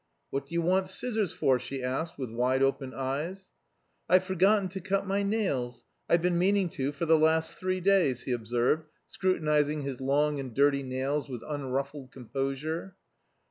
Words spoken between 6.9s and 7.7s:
for the last